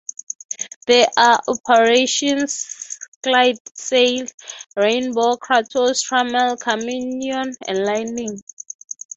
[0.87, 4.25] They are Operations Clydesdale,
[4.75, 8.41] Rainbow, Kratos, Trammel, Camion and Lightning.